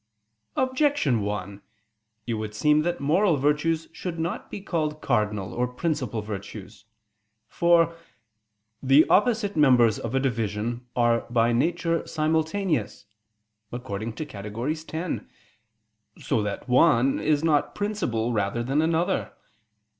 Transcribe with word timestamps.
Objection 0.55 1.21
1: 1.21 1.61
It 2.25 2.33
would 2.33 2.55
seem 2.55 2.81
that 2.81 2.99
moral 2.99 3.37
virtues 3.37 3.87
should 3.91 4.17
not 4.17 4.49
be 4.49 4.59
called 4.59 4.99
cardinal 4.99 5.53
or 5.53 5.67
principal 5.67 6.23
virtues. 6.23 6.85
For 7.47 7.95
"the 8.81 9.07
opposite 9.09 9.55
members 9.55 9.99
of 9.99 10.15
a 10.15 10.19
division 10.19 10.87
are 10.95 11.27
by 11.29 11.53
nature 11.53 12.07
simultaneous" 12.07 13.05
(Categor. 13.71 14.71
x), 14.71 15.25
so 16.17 16.41
that 16.41 16.67
one 16.67 17.19
is 17.19 17.43
not 17.43 17.75
principal 17.75 18.33
rather 18.33 18.63
than 18.63 18.81
another. 18.81 19.33